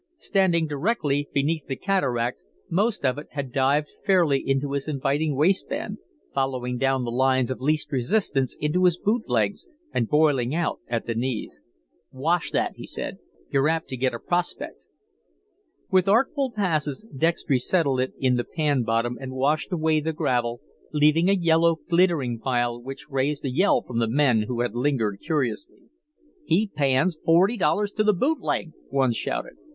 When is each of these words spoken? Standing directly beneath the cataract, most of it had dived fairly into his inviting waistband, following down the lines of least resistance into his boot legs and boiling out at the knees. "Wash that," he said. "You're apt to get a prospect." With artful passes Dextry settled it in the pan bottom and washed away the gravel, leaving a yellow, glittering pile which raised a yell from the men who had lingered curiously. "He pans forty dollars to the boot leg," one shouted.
Standing 0.17 0.65
directly 0.65 1.29
beneath 1.31 1.67
the 1.67 1.75
cataract, 1.75 2.39
most 2.71 3.05
of 3.05 3.19
it 3.19 3.27
had 3.33 3.51
dived 3.51 3.91
fairly 4.03 4.39
into 4.43 4.71
his 4.71 4.87
inviting 4.87 5.35
waistband, 5.35 5.99
following 6.33 6.79
down 6.79 7.03
the 7.03 7.11
lines 7.11 7.51
of 7.51 7.61
least 7.61 7.91
resistance 7.91 8.57
into 8.59 8.85
his 8.85 8.97
boot 8.97 9.29
legs 9.29 9.67
and 9.93 10.09
boiling 10.09 10.55
out 10.55 10.79
at 10.87 11.05
the 11.05 11.13
knees. 11.13 11.63
"Wash 12.11 12.49
that," 12.49 12.77
he 12.77 12.85
said. 12.87 13.19
"You're 13.51 13.67
apt 13.69 13.89
to 13.89 13.95
get 13.95 14.11
a 14.11 14.17
prospect." 14.17 14.83
With 15.91 16.07
artful 16.07 16.51
passes 16.51 17.05
Dextry 17.15 17.59
settled 17.59 17.99
it 17.99 18.13
in 18.17 18.37
the 18.37 18.43
pan 18.43 18.81
bottom 18.81 19.19
and 19.21 19.33
washed 19.33 19.71
away 19.71 19.99
the 19.99 20.13
gravel, 20.13 20.61
leaving 20.91 21.29
a 21.29 21.33
yellow, 21.33 21.75
glittering 21.87 22.39
pile 22.39 22.81
which 22.81 23.05
raised 23.11 23.45
a 23.45 23.51
yell 23.51 23.83
from 23.83 23.99
the 23.99 24.09
men 24.09 24.45
who 24.47 24.61
had 24.61 24.73
lingered 24.73 25.19
curiously. 25.23 25.83
"He 26.43 26.71
pans 26.75 27.19
forty 27.23 27.55
dollars 27.55 27.91
to 27.91 28.03
the 28.03 28.13
boot 28.13 28.39
leg," 28.41 28.71
one 28.89 29.11
shouted. 29.13 29.57